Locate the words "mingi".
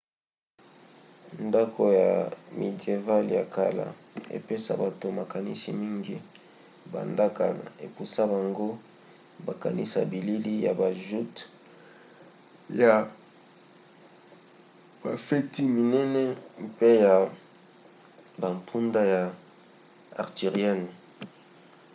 5.81-6.15